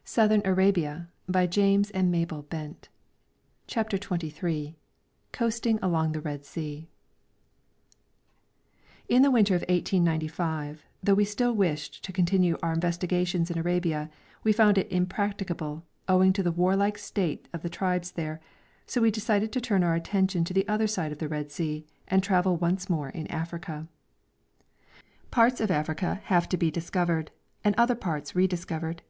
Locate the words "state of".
16.96-17.60